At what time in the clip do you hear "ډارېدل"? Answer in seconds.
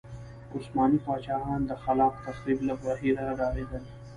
3.39-3.83